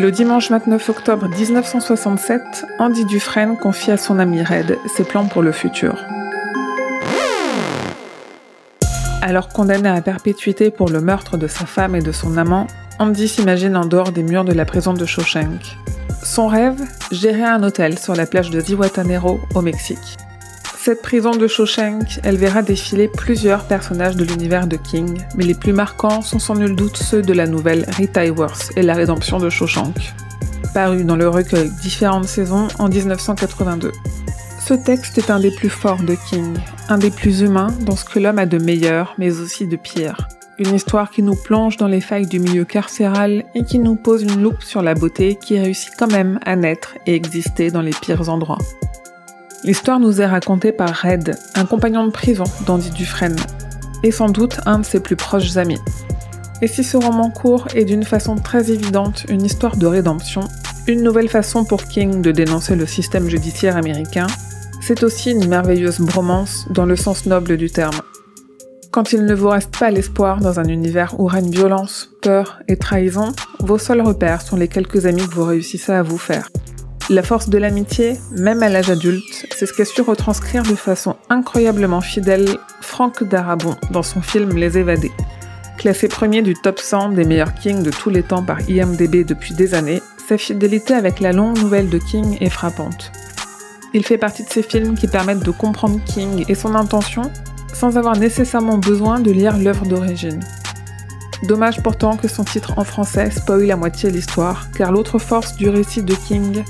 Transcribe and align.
Le 0.00 0.12
dimanche 0.12 0.48
29 0.48 0.90
octobre 0.90 1.28
1967, 1.28 2.66
Andy 2.78 3.04
Dufresne 3.04 3.56
confie 3.56 3.90
à 3.90 3.96
son 3.96 4.20
ami 4.20 4.44
Red 4.44 4.78
ses 4.86 5.02
plans 5.02 5.26
pour 5.26 5.42
le 5.42 5.50
futur. 5.50 5.96
Alors 9.22 9.48
condamné 9.48 9.88
à 9.88 10.00
perpétuité 10.00 10.70
pour 10.70 10.88
le 10.88 11.00
meurtre 11.00 11.36
de 11.36 11.48
sa 11.48 11.66
femme 11.66 11.96
et 11.96 12.00
de 12.00 12.12
son 12.12 12.36
amant, 12.36 12.68
Andy 13.00 13.26
s'imagine 13.26 13.76
en 13.76 13.86
dehors 13.86 14.12
des 14.12 14.22
murs 14.22 14.44
de 14.44 14.52
la 14.52 14.64
prison 14.64 14.94
de 14.94 15.04
Shawshank. 15.04 15.76
Son 16.22 16.46
rêve? 16.46 16.80
Gérer 17.10 17.42
un 17.42 17.64
hôtel 17.64 17.98
sur 17.98 18.14
la 18.14 18.26
plage 18.26 18.50
de 18.50 18.60
Zihuatanejo 18.60 19.40
au 19.56 19.62
Mexique. 19.62 20.16
Cette 20.88 21.02
prison 21.02 21.32
de 21.32 21.46
Shawshank, 21.46 22.18
elle 22.24 22.38
verra 22.38 22.62
défiler 22.62 23.08
plusieurs 23.08 23.64
personnages 23.64 24.16
de 24.16 24.24
l'univers 24.24 24.66
de 24.66 24.76
King, 24.76 25.22
mais 25.36 25.44
les 25.44 25.54
plus 25.54 25.74
marquants 25.74 26.22
sont 26.22 26.38
sans 26.38 26.54
nul 26.54 26.74
doute 26.74 26.96
ceux 26.96 27.20
de 27.20 27.34
la 27.34 27.46
nouvelle 27.46 27.84
Rita 27.90 28.24
Hayworth 28.24 28.72
et 28.74 28.80
la 28.80 28.94
rédemption 28.94 29.38
de 29.38 29.50
Shawshank, 29.50 30.14
paru 30.72 31.04
dans 31.04 31.16
le 31.16 31.28
recueil 31.28 31.70
Différentes 31.82 32.24
saisons 32.24 32.68
en 32.78 32.88
1982. 32.88 33.92
Ce 34.64 34.72
texte 34.72 35.18
est 35.18 35.30
un 35.30 35.40
des 35.40 35.50
plus 35.50 35.68
forts 35.68 36.02
de 36.02 36.16
King, 36.30 36.56
un 36.88 36.96
des 36.96 37.10
plus 37.10 37.42
humains 37.42 37.74
dans 37.82 37.94
ce 37.94 38.06
que 38.06 38.18
l'homme 38.18 38.38
a 38.38 38.46
de 38.46 38.56
meilleur, 38.56 39.14
mais 39.18 39.40
aussi 39.40 39.66
de 39.66 39.76
pire. 39.76 40.26
Une 40.58 40.74
histoire 40.74 41.10
qui 41.10 41.22
nous 41.22 41.36
plonge 41.36 41.76
dans 41.76 41.86
les 41.86 42.00
failles 42.00 42.26
du 42.26 42.40
milieu 42.40 42.64
carcéral 42.64 43.44
et 43.54 43.62
qui 43.62 43.78
nous 43.78 43.94
pose 43.94 44.22
une 44.22 44.40
loupe 44.40 44.62
sur 44.62 44.80
la 44.80 44.94
beauté 44.94 45.34
qui 45.34 45.58
réussit 45.58 45.92
quand 45.98 46.10
même 46.10 46.40
à 46.46 46.56
naître 46.56 46.94
et 47.04 47.14
exister 47.14 47.70
dans 47.70 47.82
les 47.82 47.90
pires 47.90 48.30
endroits. 48.30 48.56
L'histoire 49.64 49.98
nous 49.98 50.20
est 50.20 50.26
racontée 50.26 50.70
par 50.70 50.94
Red, 50.94 51.36
un 51.56 51.64
compagnon 51.64 52.06
de 52.06 52.12
prison 52.12 52.44
d'Andy 52.64 52.90
Dufresne, 52.90 53.36
et 54.04 54.12
sans 54.12 54.28
doute 54.28 54.60
un 54.66 54.78
de 54.78 54.84
ses 54.84 55.00
plus 55.00 55.16
proches 55.16 55.56
amis. 55.56 55.80
Et 56.62 56.68
si 56.68 56.84
ce 56.84 56.96
roman 56.96 57.30
court 57.30 57.66
est 57.74 57.84
d'une 57.84 58.04
façon 58.04 58.36
très 58.36 58.70
évidente 58.70 59.26
une 59.28 59.44
histoire 59.44 59.76
de 59.76 59.86
rédemption, 59.86 60.42
une 60.86 61.02
nouvelle 61.02 61.28
façon 61.28 61.64
pour 61.64 61.84
King 61.84 62.22
de 62.22 62.30
dénoncer 62.30 62.76
le 62.76 62.86
système 62.86 63.28
judiciaire 63.28 63.76
américain, 63.76 64.28
c'est 64.80 65.02
aussi 65.02 65.32
une 65.32 65.48
merveilleuse 65.48 66.00
bromance 66.00 66.66
dans 66.70 66.86
le 66.86 66.96
sens 66.96 67.26
noble 67.26 67.56
du 67.56 67.70
terme. 67.70 68.00
Quand 68.90 69.12
il 69.12 69.24
ne 69.24 69.34
vous 69.34 69.48
reste 69.48 69.76
pas 69.76 69.90
l'espoir 69.90 70.40
dans 70.40 70.60
un 70.60 70.64
univers 70.64 71.18
où 71.20 71.26
règne 71.26 71.50
violence, 71.50 72.10
peur 72.22 72.60
et 72.68 72.76
trahison, 72.76 73.32
vos 73.60 73.78
seuls 73.78 74.00
repères 74.00 74.40
sont 74.40 74.56
les 74.56 74.68
quelques 74.68 75.04
amis 75.04 75.26
que 75.26 75.34
vous 75.34 75.44
réussissez 75.44 75.92
à 75.92 76.02
vous 76.02 76.16
faire. 76.16 76.48
La 77.10 77.22
force 77.22 77.48
de 77.48 77.56
l'amitié, 77.56 78.18
même 78.32 78.62
à 78.62 78.68
l'âge 78.68 78.90
adulte, 78.90 79.46
c'est 79.56 79.64
ce 79.64 79.72
qu'a 79.72 79.86
su 79.86 80.02
retranscrire 80.02 80.62
de 80.62 80.74
façon 80.74 81.16
incroyablement 81.30 82.02
fidèle 82.02 82.58
Franck 82.82 83.24
Darabon 83.24 83.76
dans 83.90 84.02
son 84.02 84.20
film 84.20 84.58
Les 84.58 84.76
Évadés. 84.76 85.12
Classé 85.78 86.08
premier 86.08 86.42
du 86.42 86.52
top 86.52 86.78
100 86.78 87.10
des 87.10 87.24
meilleurs 87.24 87.54
Kings 87.54 87.82
de 87.82 87.90
tous 87.90 88.10
les 88.10 88.22
temps 88.22 88.42
par 88.42 88.60
IMDB 88.68 89.24
depuis 89.24 89.54
des 89.54 89.72
années, 89.72 90.02
sa 90.28 90.36
fidélité 90.36 90.92
avec 90.92 91.20
la 91.20 91.32
longue 91.32 91.58
nouvelle 91.58 91.88
de 91.88 91.96
King 91.96 92.36
est 92.42 92.50
frappante. 92.50 93.10
Il 93.94 94.04
fait 94.04 94.18
partie 94.18 94.44
de 94.44 94.50
ces 94.50 94.62
films 94.62 94.94
qui 94.94 95.08
permettent 95.08 95.44
de 95.44 95.50
comprendre 95.50 96.00
King 96.04 96.44
et 96.46 96.54
son 96.54 96.74
intention 96.74 97.22
sans 97.72 97.96
avoir 97.96 98.18
nécessairement 98.18 98.76
besoin 98.76 99.18
de 99.18 99.30
lire 99.30 99.56
l'œuvre 99.56 99.86
d'origine. 99.86 100.40
Dommage 101.44 101.80
pourtant 101.82 102.16
que 102.16 102.28
son 102.28 102.44
titre 102.44 102.74
en 102.78 102.84
français 102.84 103.30
spoil 103.30 103.64
la 103.64 103.76
moitié 103.76 104.10
l'histoire, 104.10 104.70
car 104.76 104.90
l'autre 104.90 105.18
force 105.18 105.56
du 105.56 105.68
récit 105.68 106.02
de 106.02 106.14
King, 106.14 106.64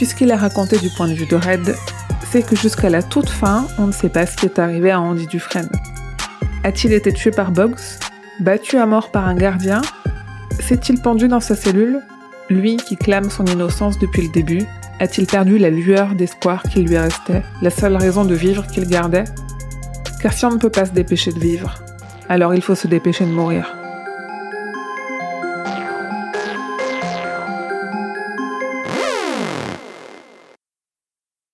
puisqu'il 0.00 0.30
est 0.30 0.34
raconté 0.34 0.78
du 0.78 0.88
point 0.88 1.08
de 1.08 1.12
vue 1.12 1.26
de 1.26 1.36
Red, 1.36 1.76
c'est 2.30 2.40
que 2.40 2.56
jusqu'à 2.56 2.88
la 2.88 3.02
toute 3.02 3.28
fin, 3.28 3.66
on 3.76 3.86
ne 3.86 3.92
sait 3.92 4.08
pas 4.08 4.24
ce 4.24 4.34
qui 4.34 4.46
est 4.46 4.58
arrivé 4.58 4.90
à 4.90 4.98
Andy 4.98 5.26
Dufresne. 5.26 5.68
A-t-il 6.64 6.94
été 6.94 7.12
tué 7.12 7.30
par 7.30 7.50
Boggs 7.50 7.76
Battu 8.40 8.78
à 8.78 8.86
mort 8.86 9.10
par 9.10 9.28
un 9.28 9.34
gardien 9.34 9.82
S'est-il 10.58 11.02
pendu 11.02 11.28
dans 11.28 11.40
sa 11.40 11.54
cellule 11.54 12.00
Lui 12.48 12.78
qui 12.78 12.96
clame 12.96 13.28
son 13.28 13.44
innocence 13.44 13.98
depuis 13.98 14.22
le 14.22 14.32
début, 14.32 14.62
a-t-il 15.00 15.26
perdu 15.26 15.58
la 15.58 15.68
lueur 15.68 16.14
d'espoir 16.14 16.62
qui 16.62 16.80
lui 16.80 16.96
restait, 16.96 17.42
la 17.60 17.68
seule 17.68 17.98
raison 17.98 18.24
de 18.24 18.34
vivre 18.34 18.66
qu'il 18.68 18.88
gardait? 18.88 19.24
Car 20.22 20.32
si 20.32 20.46
on 20.46 20.52
ne 20.52 20.58
peut 20.58 20.70
pas 20.70 20.86
se 20.86 20.92
dépêcher 20.92 21.30
de 21.30 21.40
vivre, 21.40 21.74
alors 22.30 22.54
il 22.54 22.62
faut 22.62 22.74
se 22.74 22.88
dépêcher 22.88 23.26
de 23.26 23.32
mourir. 23.32 23.79